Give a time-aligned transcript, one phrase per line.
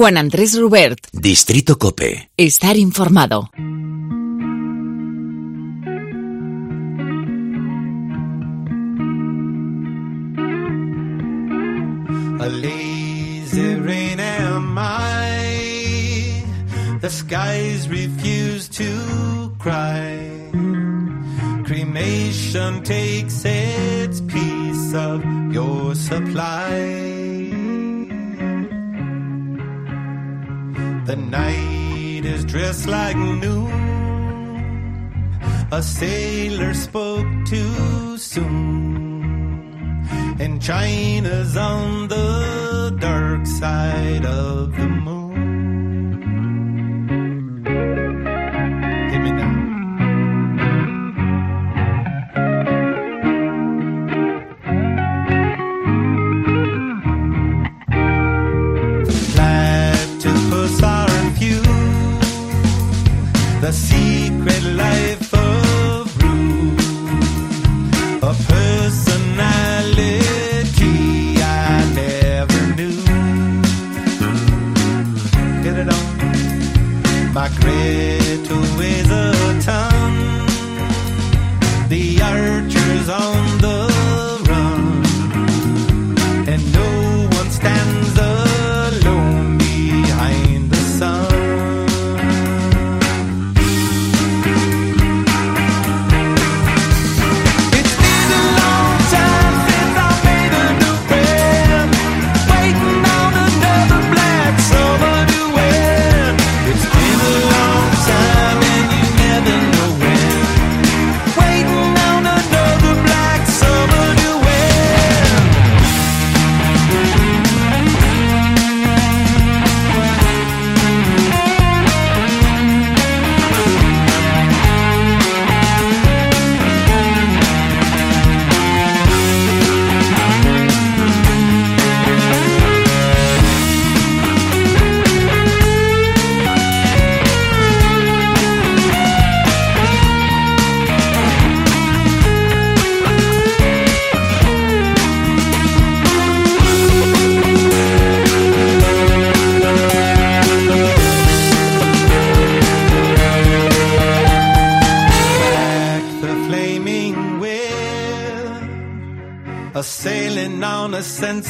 [0.00, 1.08] Juan Andrés Rubert.
[1.12, 2.30] Distrito Cope.
[2.34, 3.50] Estar informado.
[12.38, 16.44] A lazy rain am I.
[17.02, 20.16] The skies refuse to cry.
[21.66, 25.22] Cremation takes its piece of
[25.52, 27.59] your supply.
[31.10, 33.66] The night is dressed like noon.
[35.72, 40.06] A sailor spoke too soon.
[40.38, 45.19] And China's on the dark side of the moon.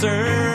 [0.03, 0.50] A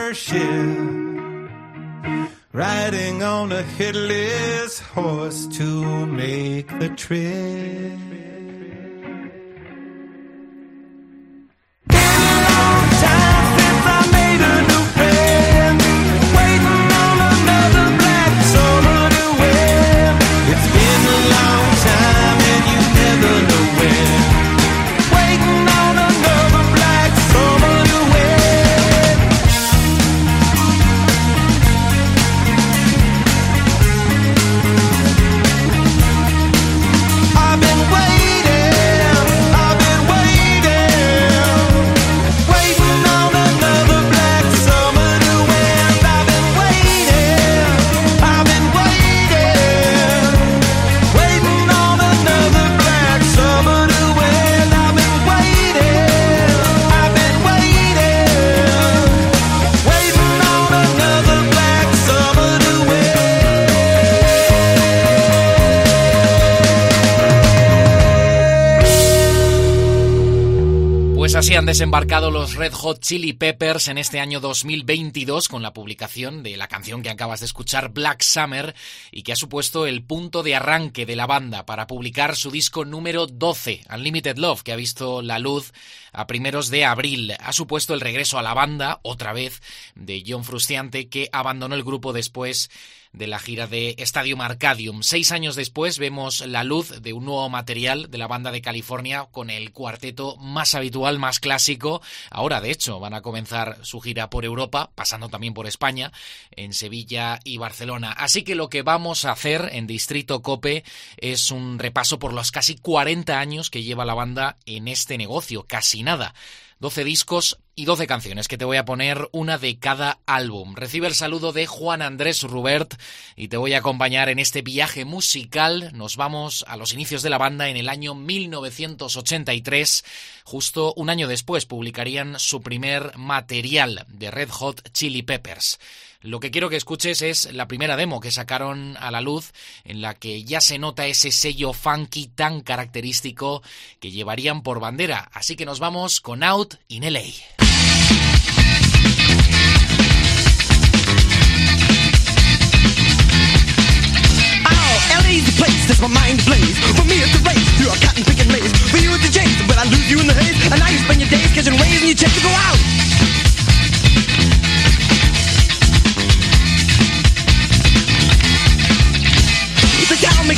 [71.86, 76.68] desembarcado los Red Hot Chili Peppers en este año 2022 con la publicación de la
[76.68, 78.74] canción que acabas de escuchar, Black Summer,
[79.12, 82.86] y que ha supuesto el punto de arranque de la banda para publicar su disco
[82.86, 85.74] número 12, Unlimited Love, que ha visto la luz
[86.12, 87.36] a primeros de abril.
[87.40, 89.62] Ha supuesto el regreso a la banda, otra vez,
[89.94, 92.72] de John Frusciante, que abandonó el grupo después
[93.16, 95.04] de la gira de Stadium Arcadium.
[95.04, 99.28] Seis años después vemos la luz de un nuevo material de la banda de California
[99.32, 102.02] con el cuarteto más habitual, más clásico.
[102.30, 106.12] Ahora, de hecho, van a comenzar su gira por Europa, pasando también por España,
[106.52, 108.12] en Sevilla y Barcelona.
[108.12, 110.84] Así que lo que vamos a hacer en Distrito Cope
[111.18, 115.64] es un repaso por los casi 40 años que lleva la banda en este negocio,
[115.68, 116.34] casi nada.
[116.80, 120.76] 12 discos y 12 canciones que te voy a poner una de cada álbum.
[120.76, 122.94] Recibe el saludo de Juan Andrés Rubert
[123.36, 125.92] y te voy a acompañar en este viaje musical.
[125.94, 130.06] Nos vamos a los inicios de la banda en el año 1983.
[130.44, 135.80] Justo un año después publicarían su primer material de Red Hot Chili Peppers.
[136.26, 140.02] Lo que quiero que escuches es la primera demo que sacaron a la luz, en
[140.02, 143.62] la que ya se nota ese sello funky tan característico
[144.00, 145.30] que llevarían por bandera.
[145.34, 147.22] Así que nos vamos con Out in LA.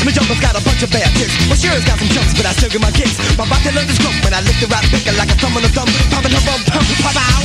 [0.07, 1.35] The town makes me jump, it's got a bunch of bad ticks.
[1.51, 3.19] Well, sure, got some jumps, but I still get my kicks.
[3.35, 5.67] My body love is grump when I lift the right picker like a thumb on
[5.67, 5.89] a thumb.
[6.07, 7.43] Popping her bum, pump, pop out.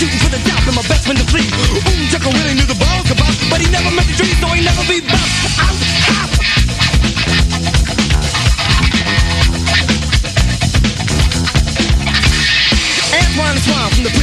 [0.00, 1.44] Shooting for the top and my best friend to flee
[1.84, 4.48] Boom, Chuckle really knew the balls could bust But he never met the dream, so
[4.48, 5.76] he never be bust Out,
[6.24, 6.59] out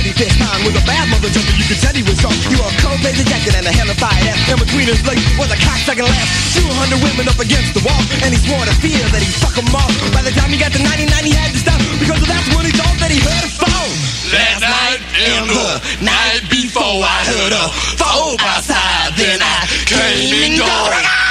[0.07, 2.03] Swan from the pretty fish pond Was a bad mother jumper, you could tell he
[2.03, 4.39] was strong You were a cold laser jacket and a hell of fire ass.
[4.47, 6.29] In between his legs was a cocksucking laugh.
[6.55, 9.67] 200 women up against the wall And he swore to fear that he'd fuck them
[9.75, 9.91] all.
[10.15, 12.73] By the time he got to 99 he had to stop Because that's when he
[12.73, 13.95] thought that he heard a phone
[14.31, 15.67] Last night and the
[16.03, 17.65] night before I heard a
[17.95, 21.26] folk outside, then I came indoors.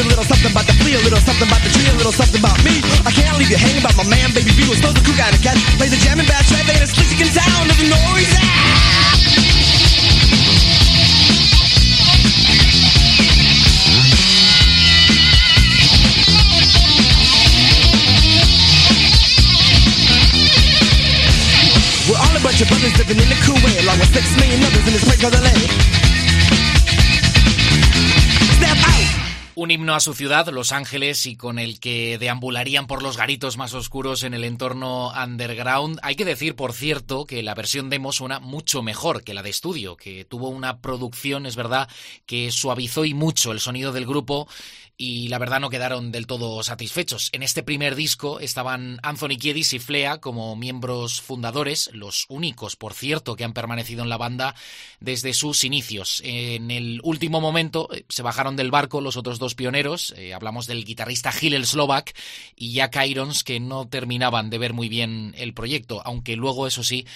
[0.00, 2.40] A little something about the flea, a little something about the tree, a little something
[2.40, 5.04] about me, I can't leave you hanging about my man, baby B was supposed to
[5.04, 7.88] cook out a cat, plays the jamming bass trap, ain't a slick in town, doesn't
[7.90, 8.48] know where he's at.
[22.08, 24.86] We're all a bunch of brothers living in the Kuwait, along with six million others
[24.86, 26.09] in this place called LA.
[29.60, 33.58] Un himno a su ciudad, Los Ángeles, y con el que deambularían por los garitos
[33.58, 35.98] más oscuros en el entorno underground.
[36.02, 39.50] Hay que decir, por cierto, que la versión demo suena mucho mejor que la de
[39.50, 41.90] estudio, que tuvo una producción, es verdad,
[42.24, 44.48] que suavizó y mucho el sonido del grupo
[45.00, 47.30] y la verdad no quedaron del todo satisfechos.
[47.32, 52.92] En este primer disco estaban Anthony Kiedis y Flea como miembros fundadores, los únicos, por
[52.92, 54.54] cierto, que han permanecido en la banda
[55.00, 56.20] desde sus inicios.
[56.22, 60.66] En el último momento eh, se bajaron del barco los otros dos pioneros, eh, hablamos
[60.66, 62.14] del guitarrista Hillel Slovak
[62.54, 66.84] y Jack Irons, que no terminaban de ver muy bien el proyecto, aunque luego, eso
[66.84, 67.06] sí,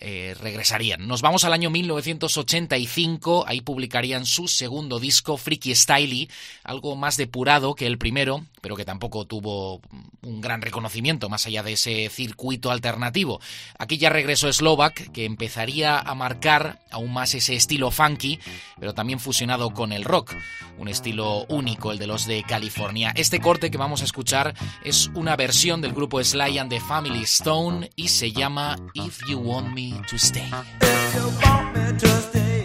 [0.00, 1.06] eh, regresarían.
[1.06, 6.28] Nos vamos al año 1985, ahí publicarían su segundo disco, Freaky Styley,
[6.62, 9.82] algo más depurado que el primero, pero que tampoco tuvo
[10.22, 13.38] un gran reconocimiento más allá de ese circuito alternativo.
[13.78, 18.40] Aquí ya regresó Slovak, que empezaría a marcar aún más ese estilo funky,
[18.80, 20.32] pero también fusionado con el rock,
[20.78, 23.12] un estilo único, el de los de California.
[23.14, 27.24] Este corte que vamos a escuchar es una versión del grupo Sly and the Family
[27.24, 30.48] Stone y se llama If You Want Me to Stay.
[30.80, 32.63] If you want me to stay,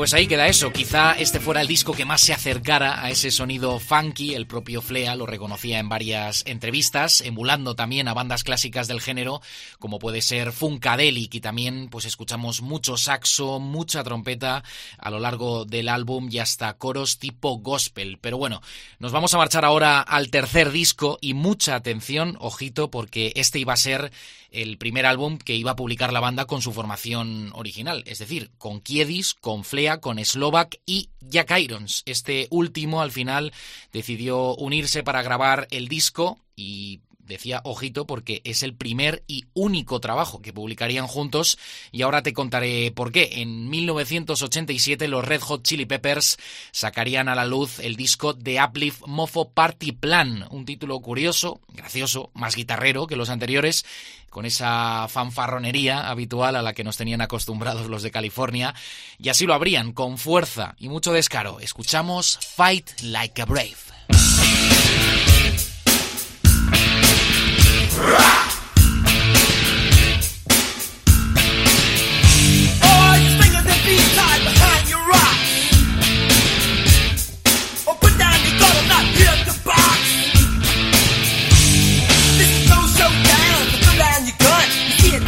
[0.00, 0.72] Pues ahí queda eso.
[0.72, 4.34] Quizá este fuera el disco que más se acercara a ese sonido funky.
[4.34, 9.42] El propio Flea lo reconocía en varias entrevistas, emulando también a bandas clásicas del género,
[9.78, 11.34] como puede ser Funkadelic.
[11.34, 14.64] Y también, pues escuchamos mucho saxo, mucha trompeta
[14.96, 18.16] a lo largo del álbum y hasta coros tipo gospel.
[18.22, 18.62] Pero bueno,
[19.00, 23.74] nos vamos a marchar ahora al tercer disco y mucha atención, ojito, porque este iba
[23.74, 24.10] a ser
[24.50, 28.50] el primer álbum que iba a publicar la banda con su formación original, es decir,
[28.58, 32.02] con Kiedis, con Flea, con Slovak y Jack Irons.
[32.06, 33.52] Este último al final
[33.92, 40.00] decidió unirse para grabar el disco y decía ojito porque es el primer y único
[40.00, 41.58] trabajo que publicarían juntos
[41.92, 43.30] y ahora te contaré por qué.
[43.36, 46.36] En 1987 los Red Hot Chili Peppers
[46.72, 52.30] sacarían a la luz el disco The Uplift Mofo Party Plan, un título curioso, gracioso,
[52.34, 53.84] más guitarrero que los anteriores
[54.28, 58.74] con esa fanfarronería habitual a la que nos tenían acostumbrados los de California,
[59.18, 61.58] y así lo abrían, con fuerza y mucho descaro.
[61.58, 63.76] Escuchamos Fight Like a Brave.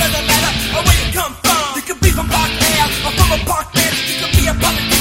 [0.02, 0.52] Doesn't matter
[0.82, 1.76] where you come from.
[1.76, 3.38] You could be from Park Ave or from a.
[4.08, 4.91] You could be a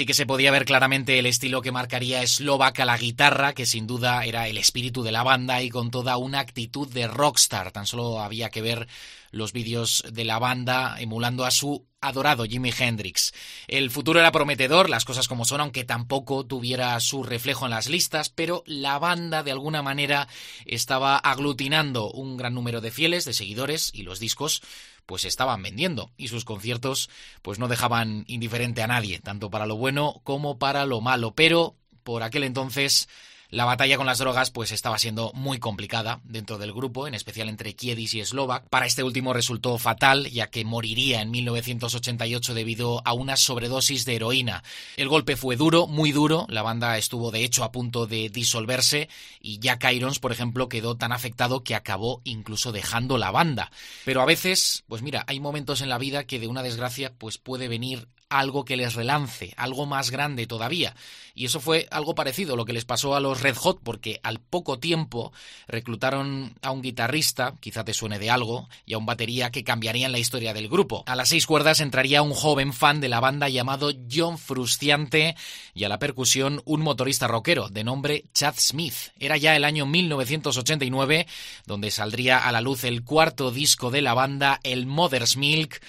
[0.00, 3.66] sí que se podía ver claramente el estilo que marcaría Slovak a la guitarra, que
[3.66, 7.70] sin duda era el espíritu de la banda y con toda una actitud de rockstar.
[7.70, 8.88] Tan solo había que ver
[9.30, 13.34] los vídeos de la banda emulando a su adorado Jimi Hendrix.
[13.68, 17.88] El futuro era prometedor, las cosas como son, aunque tampoco tuviera su reflejo en las
[17.88, 20.28] listas, pero la banda de alguna manera
[20.64, 24.62] estaba aglutinando un gran número de fieles, de seguidores, y los discos
[25.10, 27.10] pues estaban vendiendo y sus conciertos
[27.42, 31.74] pues no dejaban indiferente a nadie, tanto para lo bueno como para lo malo, pero
[32.04, 33.08] por aquel entonces
[33.50, 37.48] la batalla con las drogas pues estaba siendo muy complicada dentro del grupo, en especial
[37.48, 38.68] entre Kiedis y Slovak.
[38.68, 44.16] Para este último resultó fatal, ya que moriría en 1988 debido a una sobredosis de
[44.16, 44.62] heroína.
[44.96, 49.08] El golpe fue duro, muy duro, la banda estuvo de hecho a punto de disolverse
[49.40, 53.70] y Jack Irons, por ejemplo, quedó tan afectado que acabó incluso dejando la banda.
[54.04, 57.38] Pero a veces, pues mira, hay momentos en la vida que de una desgracia pues
[57.38, 60.94] puede venir algo que les relance, algo más grande todavía.
[61.34, 64.40] Y eso fue algo parecido lo que les pasó a los Red Hot, porque al
[64.40, 65.32] poco tiempo
[65.68, 70.12] reclutaron a un guitarrista, quizá te suene de algo, y a un batería que cambiarían
[70.12, 71.04] la historia del grupo.
[71.06, 75.36] A las seis cuerdas entraría un joven fan de la banda llamado John Frusciante
[75.74, 78.94] y a la percusión un motorista rockero de nombre Chad Smith.
[79.18, 81.26] Era ya el año 1989
[81.66, 85.80] donde saldría a la luz el cuarto disco de la banda, el Mother's Milk,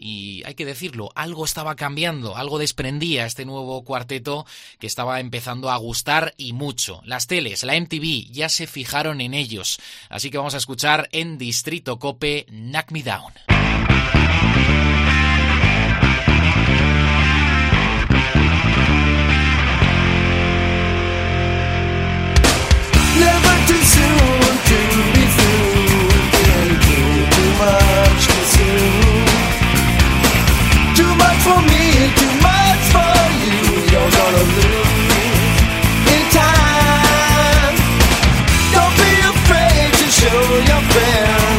[0.00, 4.46] y hay que decirlo, algo estaba cambiando, algo desprendía este nuevo cuarteto
[4.78, 7.02] que estaba empezando a gustar y mucho.
[7.04, 11.36] Las teles, la MTV ya se fijaron en ellos, así que vamos a escuchar en
[11.36, 13.34] Distrito Cope Knock Me Down.
[31.50, 31.84] For me,
[32.18, 33.58] too much for you.
[33.90, 35.58] You're gonna lose
[36.14, 37.76] in time.
[38.74, 41.49] Don't be afraid to show your friends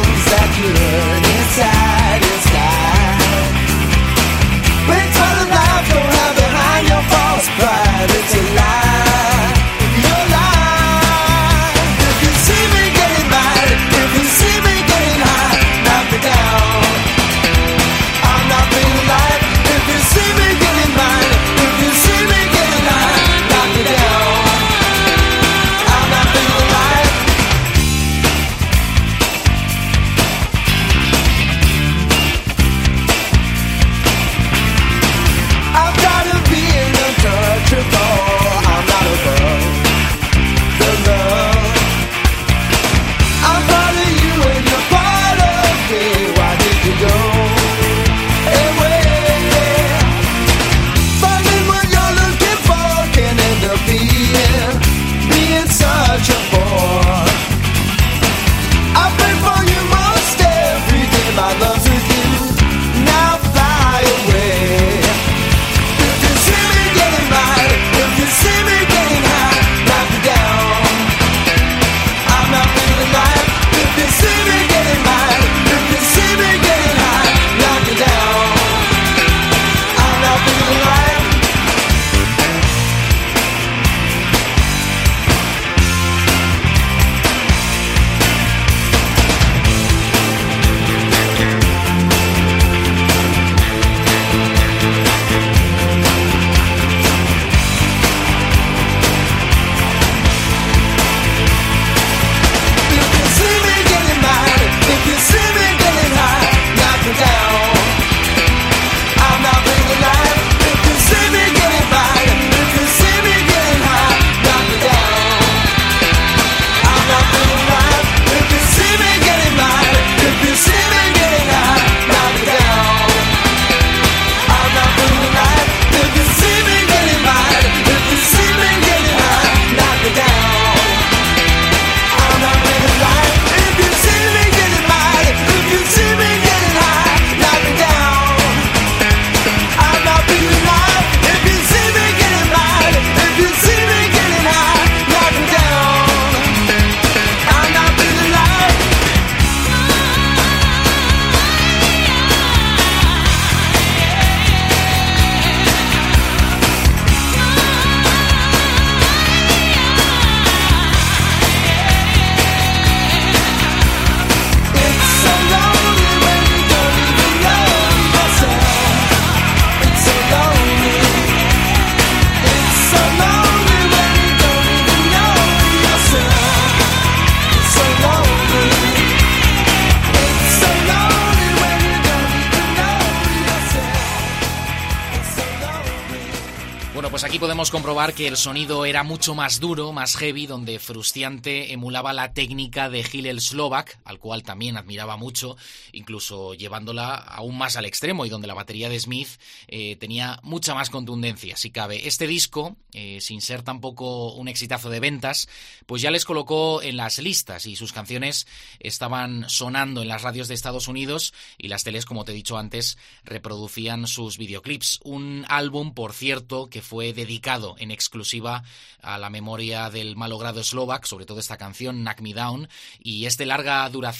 [187.92, 192.88] comprobar que el sonido era mucho más duro, más heavy, donde Frustiante emulaba la técnica
[192.88, 195.58] de Hillel Slovak, cual también admiraba mucho,
[195.92, 199.28] incluso llevándola aún más al extremo y donde la batería de Smith
[199.68, 202.06] eh, tenía mucha más contundencia, si cabe.
[202.06, 205.48] Este disco, eh, sin ser tampoco un exitazo de ventas,
[205.84, 208.46] pues ya les colocó en las listas y sus canciones
[208.78, 212.56] estaban sonando en las radios de Estados Unidos y las teles, como te he dicho
[212.56, 215.00] antes, reproducían sus videoclips.
[215.02, 218.62] Un álbum, por cierto, que fue dedicado en exclusiva
[219.02, 222.68] a la memoria del malogrado eslovac, sobre todo esta canción, Knock Me Down,
[223.00, 224.11] y es de larga duración,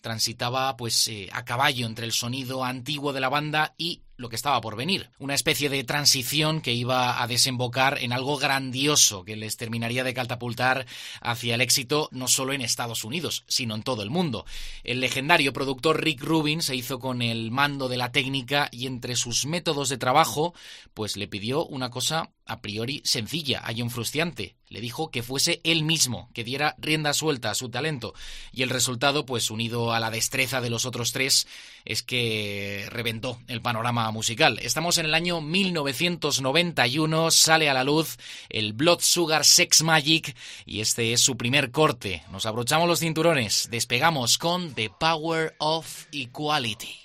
[0.00, 4.36] transitaba pues eh, a caballo entre el sonido antiguo de la banda y lo que
[4.36, 5.10] estaba por venir.
[5.18, 10.12] Una especie de transición que iba a desembocar en algo grandioso que les terminaría de
[10.12, 10.86] catapultar
[11.22, 14.44] hacia el éxito no solo en Estados Unidos, sino en todo el mundo.
[14.84, 19.16] El legendario productor Rick Rubin se hizo con el mando de la técnica y entre
[19.16, 20.54] sus métodos de trabajo,
[20.92, 24.56] pues le pidió una cosa a priori sencilla a John Frustiante.
[24.68, 28.12] Le dijo que fuese él mismo, que diera rienda suelta a su talento.
[28.52, 31.46] Y el resultado, pues unido a la destreza de los otros tres,
[31.84, 34.58] es que reventó el panorama musical.
[34.62, 38.16] Estamos en el año 1991, sale a la luz
[38.48, 40.36] el Blood Sugar Sex Magic
[40.66, 42.24] y este es su primer corte.
[42.32, 46.96] Nos abrochamos los cinturones, despegamos con The Power of Equality.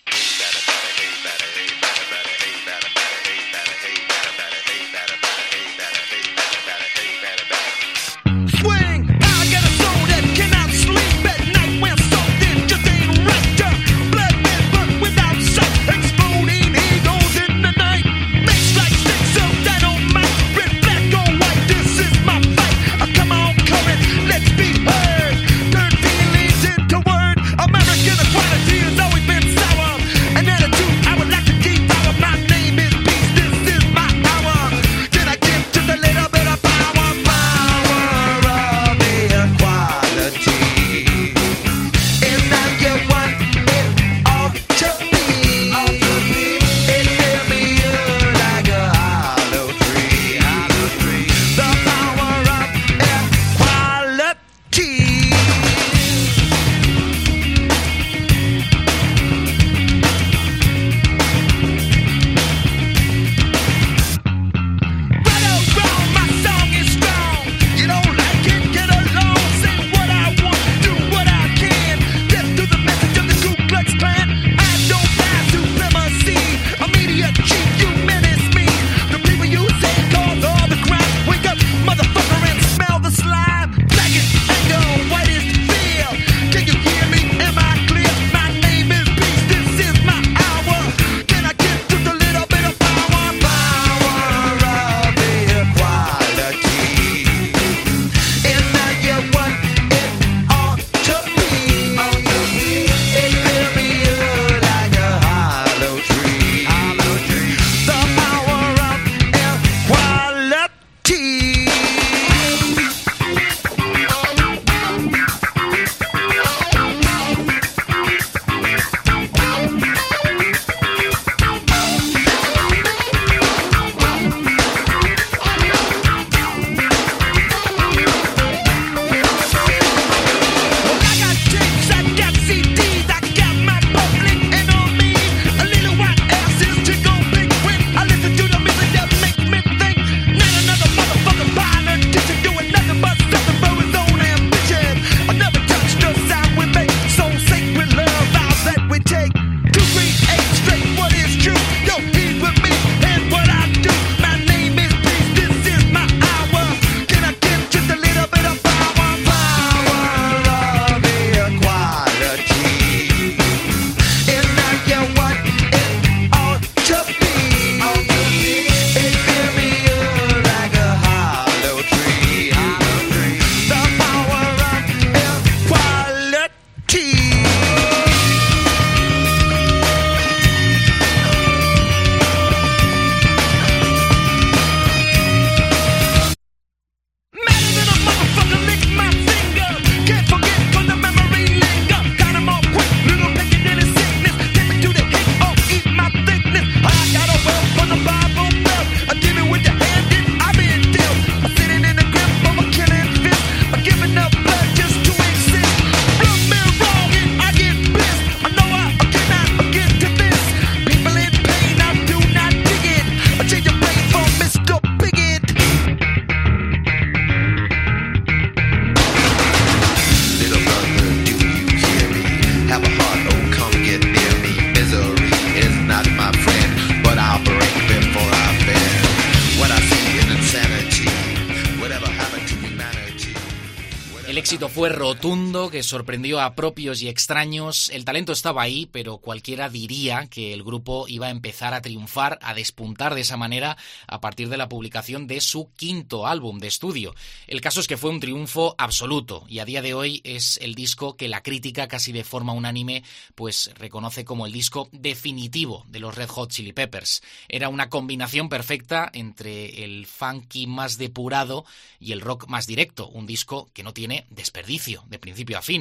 [235.86, 237.90] Sorprendió a propios y extraños.
[237.90, 242.40] El talento estaba ahí, pero cualquiera diría que el grupo iba a empezar a triunfar,
[242.42, 246.68] a despuntar de esa manera a partir de la publicación de su quinto álbum de
[246.68, 247.16] estudio.
[247.48, 250.76] El caso es que fue un triunfo absoluto y a día de hoy es el
[250.76, 253.04] disco que la crítica casi de forma unánime
[253.36, 257.22] pues reconoce como el disco definitivo de los Red Hot Chili Peppers.
[257.48, 261.66] Era una combinación perfecta entre el funky más depurado
[262.00, 265.75] y el rock más directo, un disco que no tiene desperdicio, de principio a fin.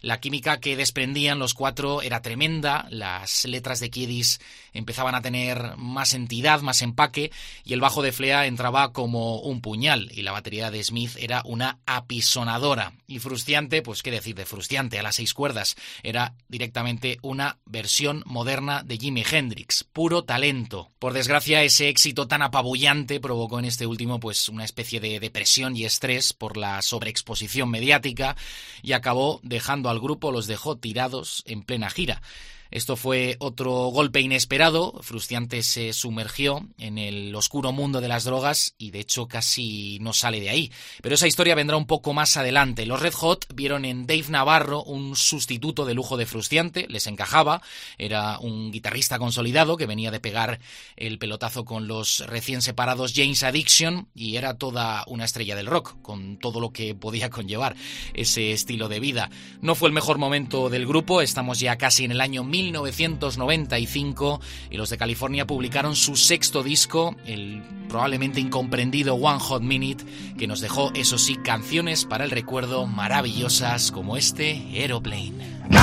[0.00, 4.40] La química que desprendían los cuatro era tremenda, las letras de Kiedis
[4.72, 7.32] empezaban a tener más entidad, más empaque,
[7.64, 11.42] y el bajo de Flea entraba como un puñal, y la batería de Smith era
[11.44, 12.92] una apisonadora.
[13.08, 15.74] Y frustrante, pues qué decir de frustrante, a las seis cuerdas.
[16.02, 20.90] Era directamente una versión moderna de Jimi Hendrix, puro talento.
[20.98, 25.76] Por desgracia, ese éxito tan apabullante provocó en este último pues una especie de depresión
[25.76, 28.36] y estrés por la sobreexposición mediática
[28.82, 32.22] y acabó dejando al grupo, los dejó tirados en plena gira.
[32.70, 35.00] Esto fue otro golpe inesperado.
[35.02, 40.12] Frustiante se sumergió en el oscuro mundo de las drogas y de hecho casi no
[40.12, 40.72] sale de ahí.
[41.02, 42.86] Pero esa historia vendrá un poco más adelante.
[42.86, 47.62] Los Red Hot vieron en Dave Navarro un sustituto de lujo de Frustiante, les encajaba.
[47.96, 50.60] Era un guitarrista consolidado que venía de pegar
[50.96, 56.00] el pelotazo con los recién separados James Addiction y era toda una estrella del rock,
[56.02, 57.76] con todo lo que podía conllevar
[58.14, 59.30] ese estilo de vida.
[59.60, 64.40] No fue el mejor momento del grupo, estamos ya casi en el año 1995
[64.70, 70.04] y los de California publicaron su sexto disco, el probablemente incomprendido One Hot Minute,
[70.36, 75.32] que nos dejó, eso sí, canciones para el recuerdo maravillosas como este Aeroplane.
[75.70, 75.76] My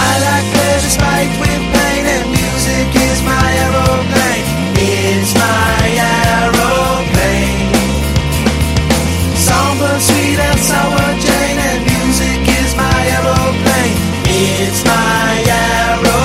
[13.07, 13.97] aeroplane.
[14.37, 16.24] It's my aeroplane.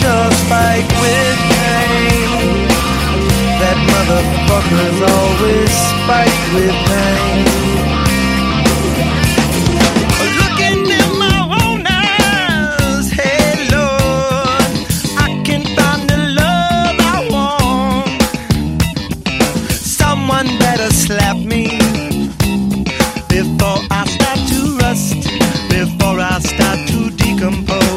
[0.00, 2.68] pressure spike with pain.
[3.60, 7.46] That motherfucker's always spiked with pain.
[20.88, 21.78] slap me
[23.28, 25.22] before I start to rust,
[25.68, 27.95] before I start to decompose.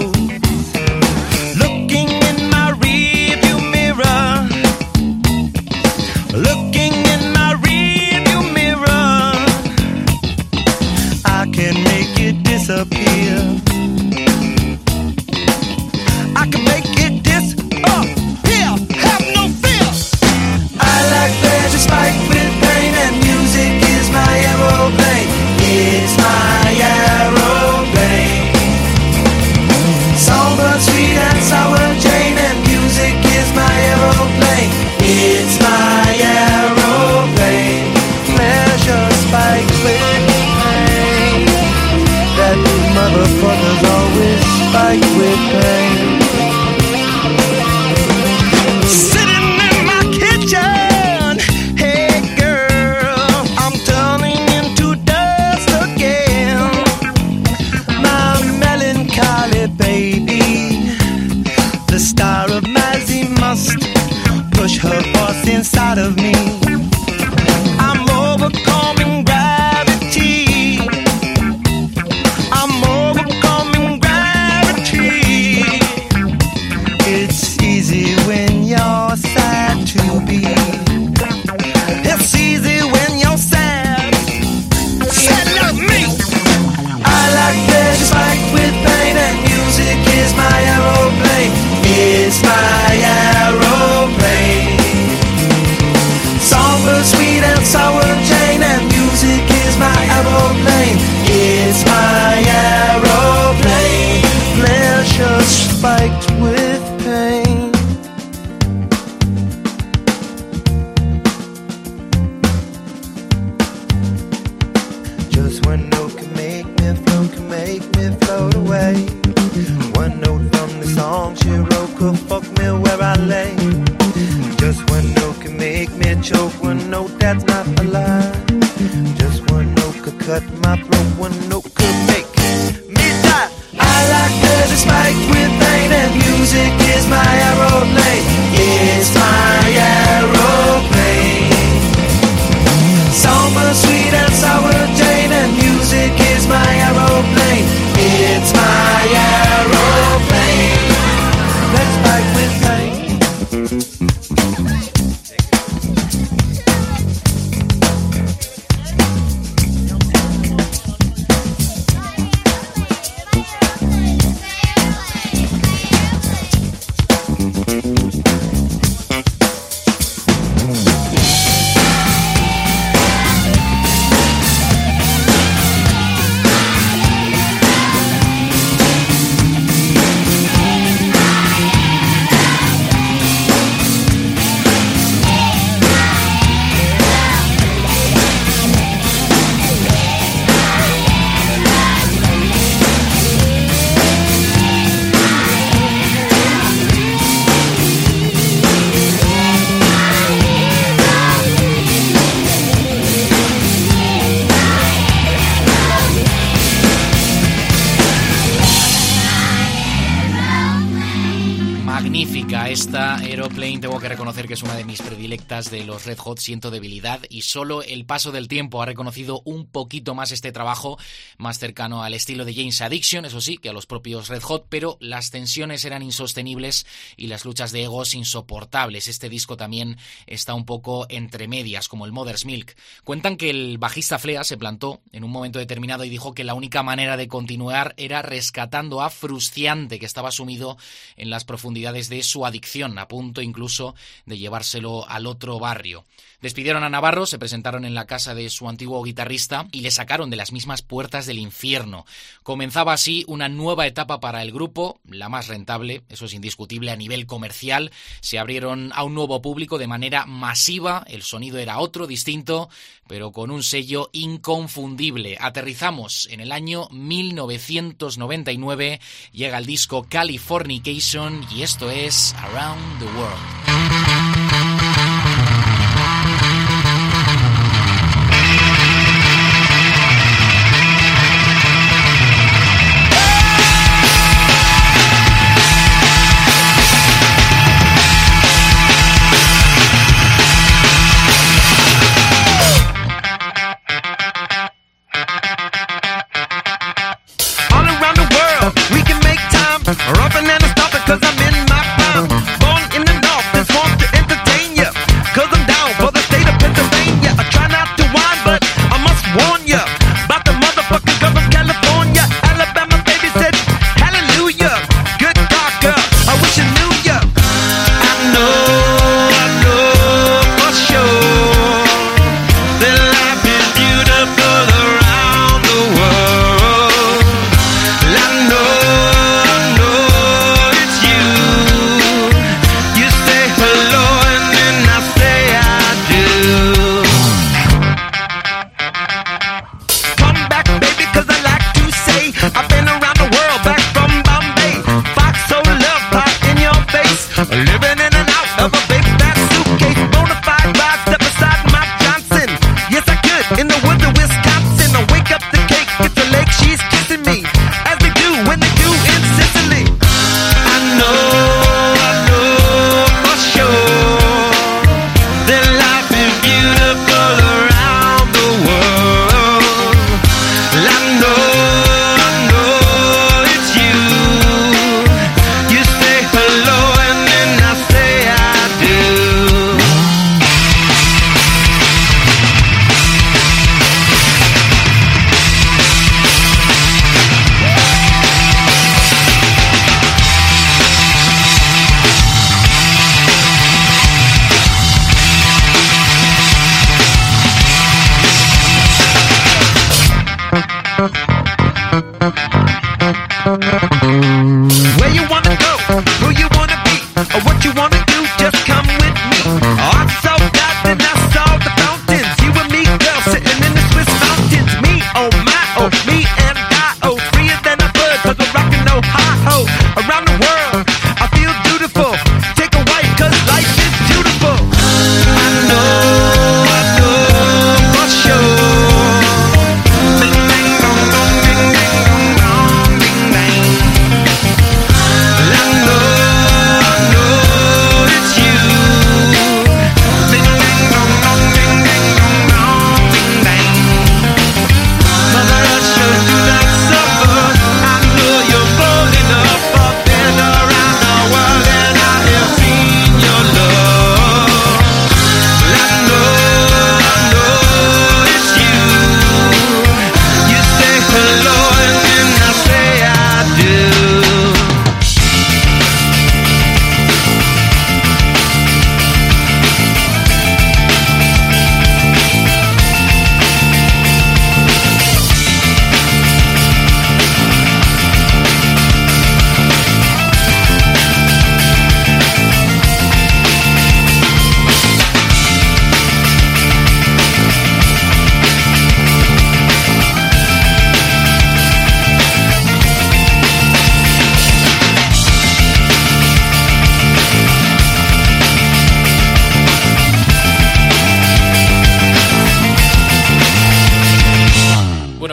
[216.10, 216.40] Red Hot.
[216.40, 220.98] Siento debilidad y solo el paso del tiempo ha reconocido un poquito más este trabajo,
[221.38, 224.66] más cercano al estilo de James Addiction, eso sí, que a los propios Red Hot,
[224.70, 229.08] pero las tensiones eran insostenibles y las luchas de egos insoportables.
[229.08, 232.76] Este disco también está un poco entre medias, como el Mother's Milk.
[233.04, 236.56] Cuentan que el bajista Flea se plantó en un momento determinado y dijo que la
[236.56, 240.76] única manera de continuar era rescatando a Frustiante, que estaba sumido
[241.18, 243.94] en las profundidades de su adicción, a punto incluso
[244.26, 245.99] de llevárselo al otro barrio.
[246.42, 250.30] Despidieron a Navarro, se presentaron en la casa de su antiguo guitarrista y le sacaron
[250.30, 252.06] de las mismas puertas del infierno.
[252.44, 256.96] Comenzaba así una nueva etapa para el grupo, la más rentable, eso es indiscutible a
[256.96, 257.92] nivel comercial.
[258.22, 262.70] Se abrieron a un nuevo público de manera masiva, el sonido era otro, distinto,
[263.08, 265.36] pero con un sello inconfundible.
[265.42, 269.02] Aterrizamos en el año 1999,
[269.34, 274.09] llega el disco Californication y esto es Around the World.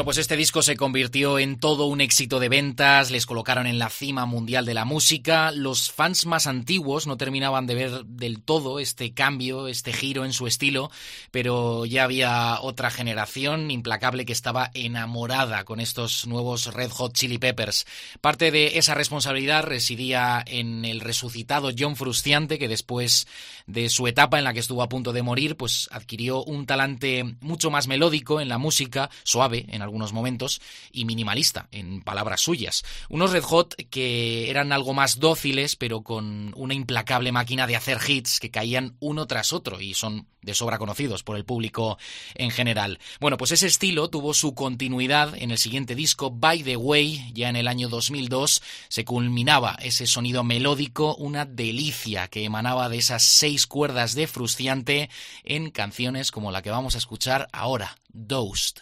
[0.07, 3.91] Pues este disco se convirtió en todo un éxito de ventas, les colocaron en la
[3.91, 8.79] cima mundial de la música, los fans más antiguos no terminaban de ver del todo
[8.79, 10.93] este cambio, este giro en su estilo,
[11.33, 17.39] pero ya había otra generación implacable que estaba enamorada con estos nuevos Red Hot Chili
[17.39, 17.85] Peppers.
[18.21, 23.27] Parte de esa responsabilidad residía en el resucitado John Frusciante, que después
[23.67, 27.25] de su etapa en la que estuvo a punto de morir, pues adquirió un talante
[27.41, 30.61] mucho más melódico en la música, suave en algunos momentos
[30.93, 32.85] y minimalista, en palabras suyas.
[33.09, 37.99] Unos Red Hot que eran algo más dóciles, pero con una implacable máquina de hacer
[38.07, 41.99] hits que caían uno tras otro y son de sobra conocidos por el público
[42.35, 43.01] en general.
[43.21, 47.49] Bueno, pues ese estilo tuvo su continuidad en el siguiente disco, By the Way, ya
[47.49, 53.25] en el año 2002 se culminaba ese sonido melódico, una delicia que emanaba de esas
[53.25, 55.11] seis cuerdas de Frustiante
[55.43, 58.77] en canciones como la que vamos a escuchar ahora, Dosed.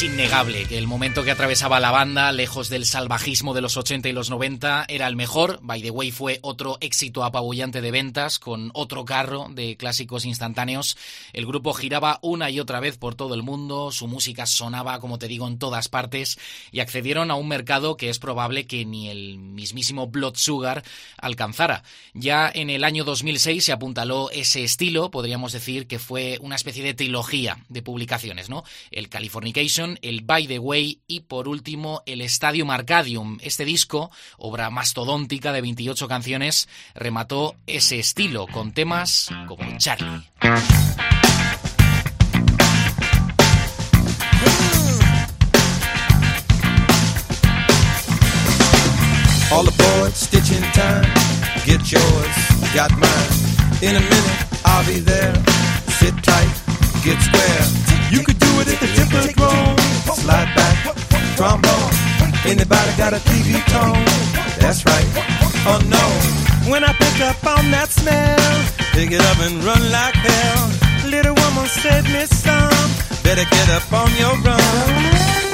[0.00, 4.12] Innegable que el momento que atravesaba la banda, lejos del salvajismo de los 80 y
[4.12, 5.58] los 90, era el mejor.
[5.60, 10.96] By the Way fue otro éxito apabullante de ventas, con otro carro de clásicos instantáneos.
[11.34, 15.18] El grupo giraba una y otra vez por todo el mundo, su música sonaba, como
[15.18, 16.38] te digo, en todas partes,
[16.70, 20.84] y accedieron a un mercado que es probable que ni el mismísimo Blood Sugar
[21.18, 21.82] alcanzara.
[22.14, 26.82] Ya en el año 2006 se apuntaló ese estilo, podríamos decir que fue una especie
[26.82, 28.64] de trilogía de publicaciones, ¿no?
[28.90, 33.38] El Californication, el By the Way y por último el Stadium Arcadium.
[33.42, 40.22] Este disco, obra mastodóntica de 28 canciones, remató ese estilo con temas como Charlie.
[49.50, 51.06] All aboard, stitching time.
[51.66, 52.34] Get yours,
[52.74, 53.52] got mine.
[53.82, 55.34] In a minute, I'll be there.
[55.98, 56.61] Sit tight,
[57.02, 57.64] get square.
[58.10, 59.74] You could do it at the Tippertron.
[60.22, 60.76] Slide back,
[61.36, 61.92] trombone.
[62.46, 64.04] Anybody got a TV tone?
[64.62, 65.08] That's right.
[65.66, 66.04] Oh no.
[66.70, 68.54] When I pick up on that smell,
[68.94, 71.10] pick it up and run like hell.
[71.10, 72.88] Little woman said me some.
[73.24, 75.51] Better get up on your run.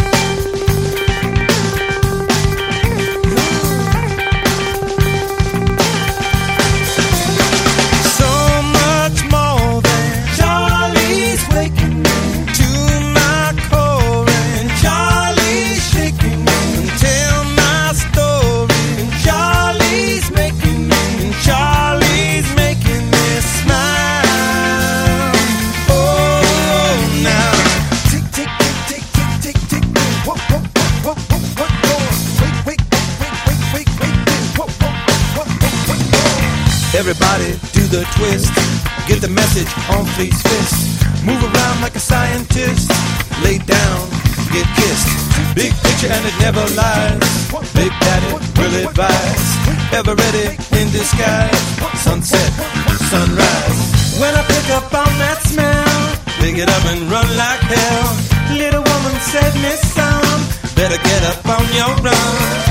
[37.29, 38.53] Everybody do the twist.
[39.07, 41.05] Get the message on Fleet's fist.
[41.25, 42.89] Move around like a scientist.
[43.45, 44.01] Lay down,
[44.49, 45.13] get kissed.
[45.55, 47.21] Big picture and it never lies.
[47.77, 49.45] Big Daddy will advise.
[49.93, 51.61] Ever ready in disguise.
[52.01, 52.53] Sunset,
[53.13, 53.79] sunrise.
[54.17, 56.01] When I pick up on that smell,
[56.41, 58.09] pick it up and run like hell.
[58.57, 60.41] Little woman said me some.
[60.75, 62.68] Better get up on your run.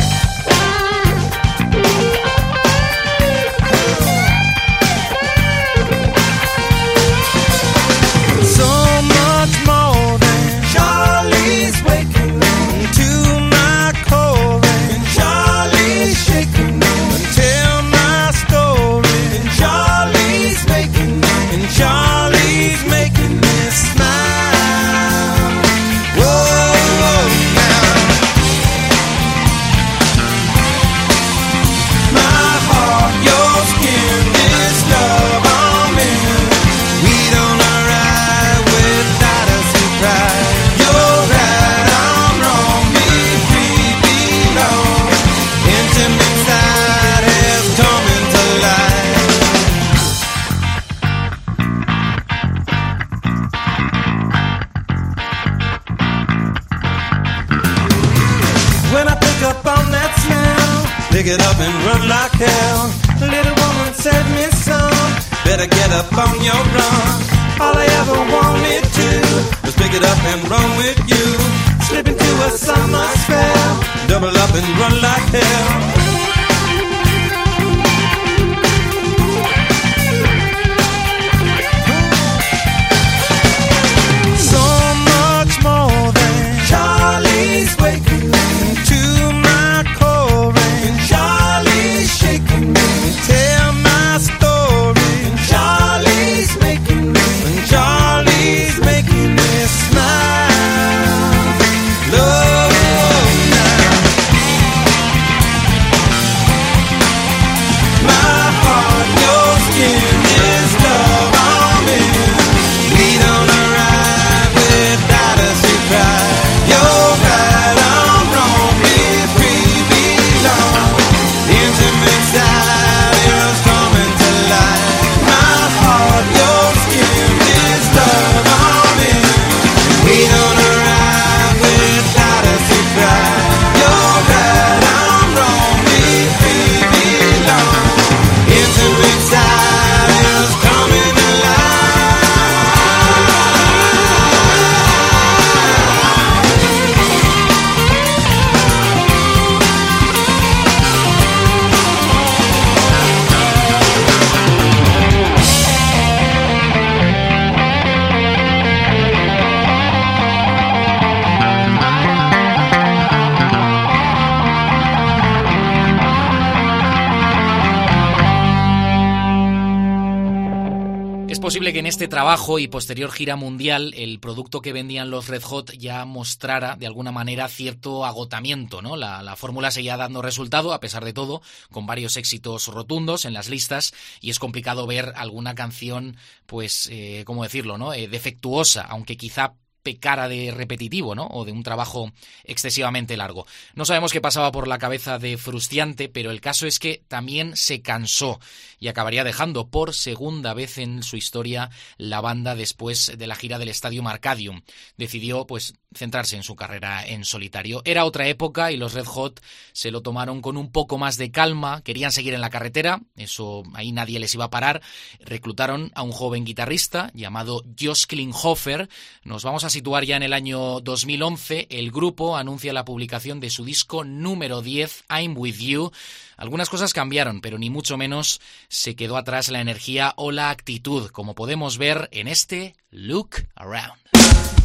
[172.17, 176.87] Trabajo y posterior gira mundial el producto que vendían los Red Hot ya mostrara de
[176.87, 178.97] alguna manera cierto agotamiento, ¿no?
[178.97, 183.33] La, la fórmula seguía dando resultado a pesar de todo, con varios éxitos rotundos en
[183.33, 187.93] las listas y es complicado ver alguna canción, pues, eh, ¿cómo decirlo, no?
[187.93, 189.53] Eh, defectuosa, aunque quizá
[189.87, 191.27] pecara de repetitivo, ¿no?
[191.27, 192.11] O de un trabajo
[192.43, 193.47] excesivamente largo.
[193.73, 197.55] No sabemos qué pasaba por la cabeza de Frustiante, pero el caso es que también
[197.55, 198.41] se cansó
[198.79, 203.59] y acabaría dejando por segunda vez en su historia la banda después de la gira
[203.59, 204.61] del Estadio Marcadium.
[204.97, 207.81] Decidió, pues, centrarse en su carrera en solitario.
[207.85, 209.41] Era otra época y los Red Hot
[209.73, 213.63] se lo tomaron con un poco más de calma, querían seguir en la carretera, eso
[213.73, 214.81] ahí nadie les iba a parar.
[215.19, 218.89] Reclutaron a un joven guitarrista llamado Josh Klinghoffer.
[219.23, 221.67] Nos vamos a situar ya en el año 2011.
[221.69, 225.91] El grupo anuncia la publicación de su disco número 10, I'm With You.
[226.37, 231.09] Algunas cosas cambiaron, pero ni mucho menos se quedó atrás la energía o la actitud,
[231.09, 234.56] como podemos ver en este Look Around.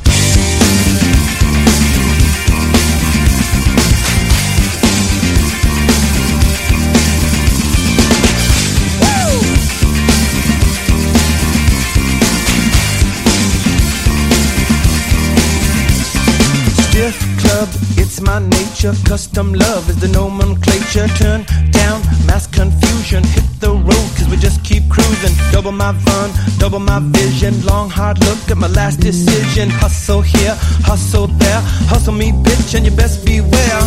[17.67, 18.93] Club, it's my nature.
[19.05, 21.09] Custom love is the nomenclature.
[21.19, 23.23] Turn down mass confusion.
[23.25, 25.35] Hit the road, cause we just keep cruising.
[25.53, 27.53] Double my fun, double my vision.
[27.65, 29.71] Long hard look at my last decision.
[29.71, 30.55] Hustle here,
[30.89, 31.61] hustle there.
[31.93, 33.83] Hustle me, bitch, and you best beware.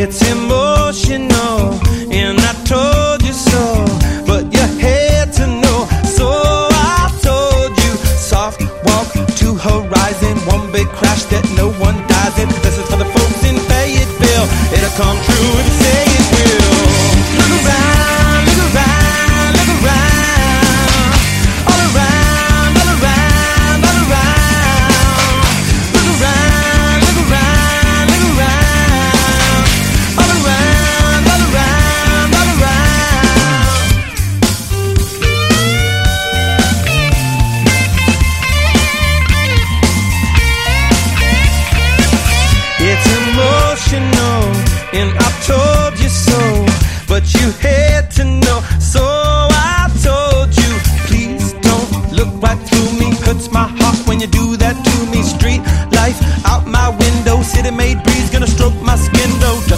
[0.00, 3.91] It's emotional, and I told you so.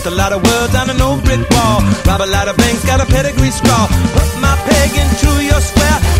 [0.06, 1.80] A lot of words on an old brick wall.
[2.04, 3.88] Rob a lot of banks, got a pedigree scrawl.
[3.88, 6.13] Put my peg into your square.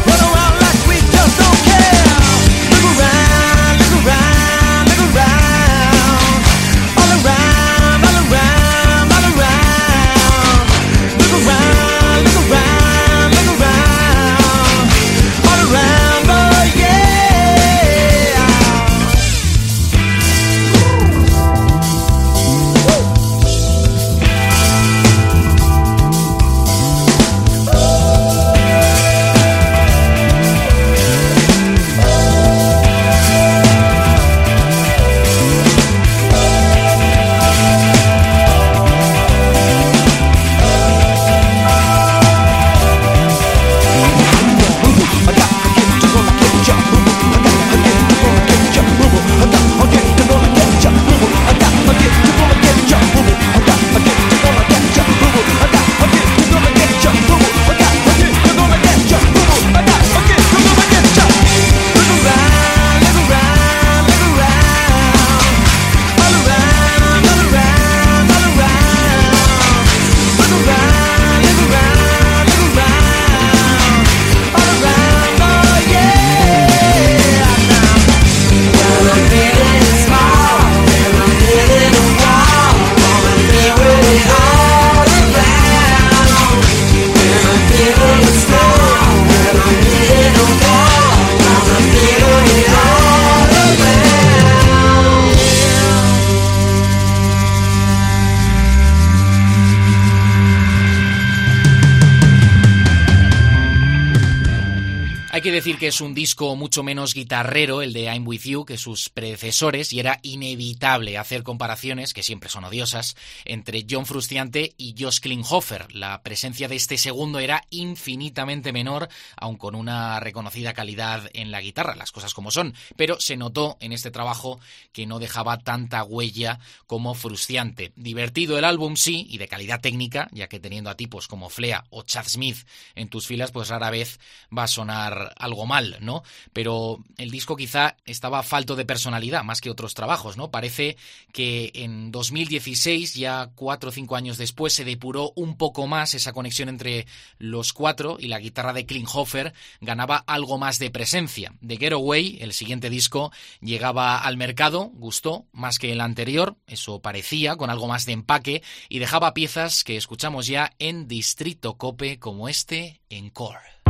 [106.25, 111.19] Disco mucho menos guitarrero, el de I'm With You, que sus predecesores, y era inevitable
[111.19, 113.15] hacer comparaciones, que siempre son odiosas,
[113.45, 115.95] entre John Frusciante y Josh Klinghoffer.
[115.95, 121.61] La presencia de este segundo era infinitamente menor, aun con una reconocida calidad en la
[121.61, 122.75] guitarra, las cosas como son.
[122.97, 124.61] Pero se notó en este trabajo
[124.93, 127.93] que no dejaba tanta huella como frustrante.
[127.97, 131.85] Divertido el álbum, sí, y de calidad técnica, ya que teniendo a tipos como Flea
[131.91, 134.21] o Chad Smith en tus filas, pues rara vez
[134.57, 136.23] va a sonar algo mal, ¿no?
[136.53, 140.51] Pero el disco quizá estaba falto de personalidad, más que otros trabajos, ¿no?
[140.51, 140.97] Parece
[141.33, 146.33] que en 2016, ya cuatro o cinco años después, se depuró un poco más esa
[146.33, 147.07] conexión entre
[147.39, 151.55] los cuatro y la guitarra de Klinghoffer ganaba algo más de presencia.
[151.67, 157.57] The Getaway, el siguiente disco, llegaba al mercado, gustó más que el anterior, eso parecía,
[157.57, 162.49] con algo más de empaque, y dejaba piezas que escuchamos ya en Distrito Cope como
[162.49, 163.84] este en Core.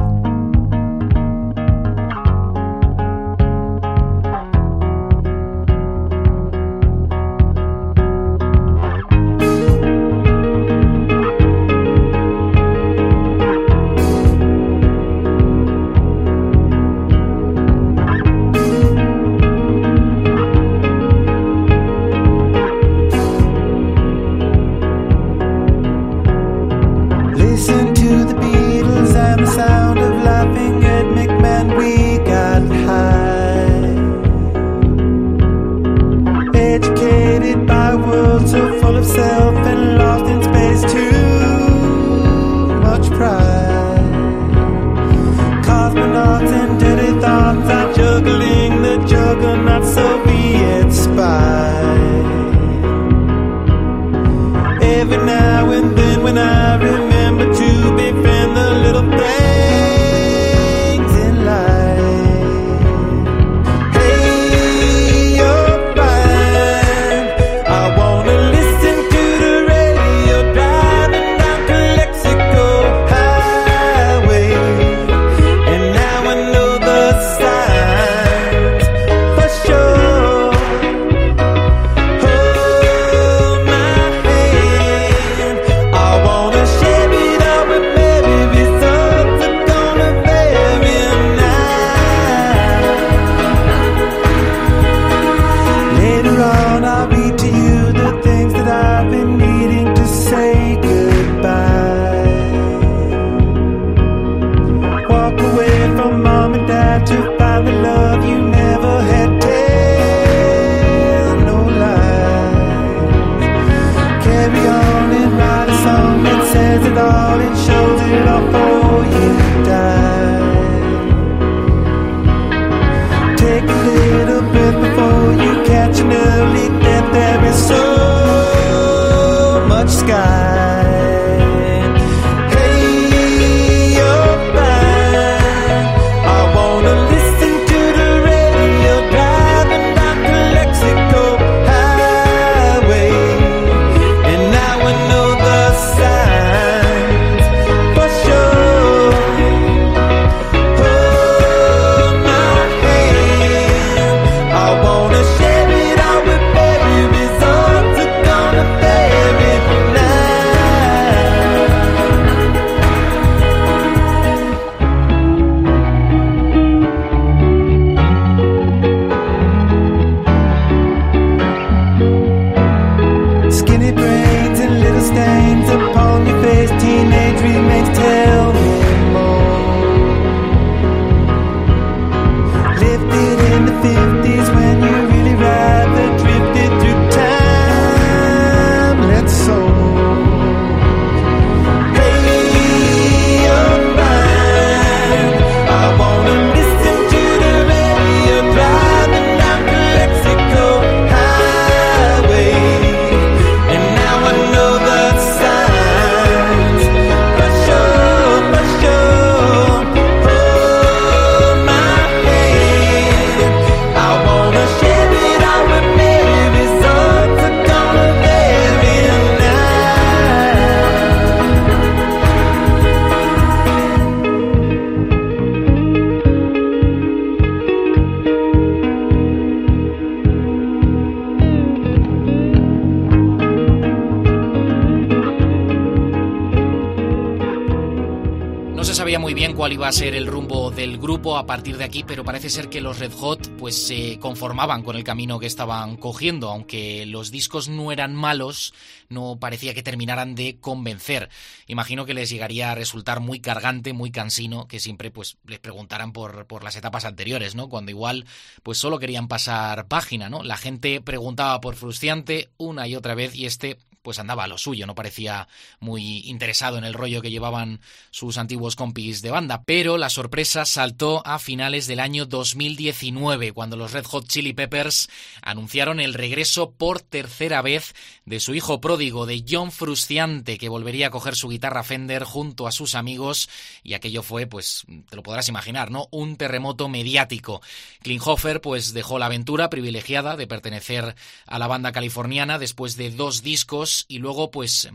[239.65, 242.69] cuál iba a ser el rumbo del grupo a partir de aquí, pero parece ser
[242.69, 247.31] que los Red Hot pues se conformaban con el camino que estaban cogiendo, aunque los
[247.31, 248.75] discos no eran malos,
[249.09, 251.31] no parecía que terminaran de convencer.
[251.67, 256.13] Imagino que les llegaría a resultar muy cargante, muy cansino, que siempre pues les preguntaran
[256.13, 257.71] por, por las etapas anteriores, ¿no?
[257.71, 258.27] Cuando igual
[258.63, 260.43] pues solo querían pasar página, ¿no?
[260.43, 264.59] La gente preguntaba por Frustiante una y otra vez y este pues andaba a lo
[264.59, 265.49] suyo, no parecía
[265.81, 267.81] muy interesado en el rollo que llevaban
[268.11, 273.77] sus antiguos compis de banda, pero la sorpresa saltó a finales del año 2019, cuando
[273.77, 275.09] los Red Hot Chili Peppers
[275.41, 277.95] anunciaron el regreso por tercera vez
[278.25, 282.67] de su hijo pródigo, de John Frusciante, que volvería a coger su guitarra Fender junto
[282.67, 283.49] a sus amigos,
[283.83, 286.09] y aquello fue, pues, te lo podrás imaginar, ¿no?
[286.11, 287.61] Un terremoto mediático.
[288.03, 291.15] Klinghoffer, pues, dejó la aventura privilegiada de pertenecer
[291.47, 294.89] a la banda californiana después de dos discos y luego, pues,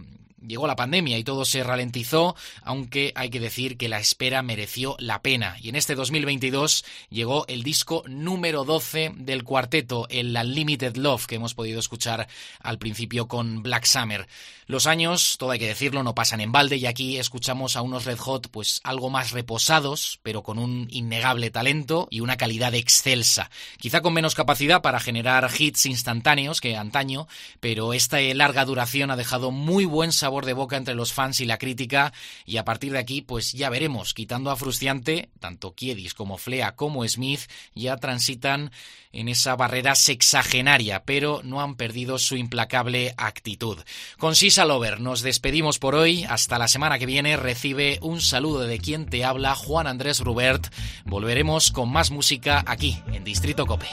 [0.46, 4.96] llegó la pandemia y todo se ralentizó, aunque hay que decir que la espera mereció
[5.00, 5.58] la pena.
[5.62, 11.36] Y en este 2022 llegó el disco número 12 del cuarteto, el Unlimited Love, que
[11.36, 12.28] hemos podido escuchar
[12.60, 14.28] al principio con Black Summer.
[14.66, 18.06] Los años, todo hay que decirlo, no pasan en balde y aquí escuchamos a unos
[18.06, 23.50] Red Hot pues algo más reposados, pero con un innegable talento y una calidad excelsa.
[23.80, 27.28] Quizá con menos capacidad para generar hits instantáneos que antaño,
[27.60, 31.46] pero esta larga duración ha dejado muy buen sabor de boca entre los fans y
[31.46, 32.14] la crítica
[32.46, 36.76] y a partir de aquí pues ya veremos, quitando a Frustiante, tanto Kiedis como Flea
[36.76, 37.42] como Smith
[37.74, 38.72] ya transitan
[39.12, 43.78] en esa barrera sexagenaria, pero no han perdido su implacable actitud.
[44.18, 46.26] Con Sisa Lover nos despedimos por hoy.
[46.26, 47.38] Hasta la semana que viene.
[47.38, 50.68] Recibe un saludo de quien te habla, Juan Andrés Rubert.
[51.06, 53.88] Volveremos con más música aquí, en Distrito Cope.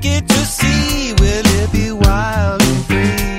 [0.00, 1.12] get to see?
[1.14, 3.37] Will it be wild and free?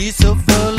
[0.00, 0.69] She's so full.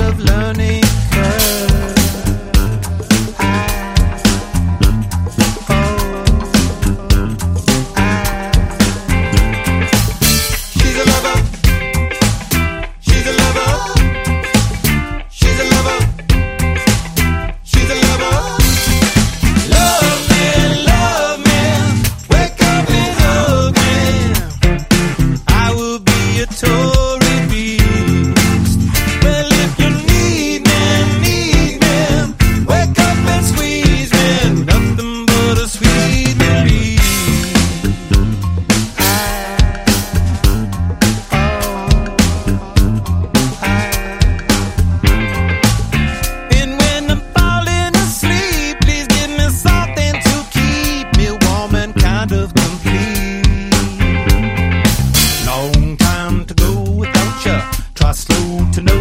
[57.32, 57.61] future.
[57.93, 59.00] Try slow to know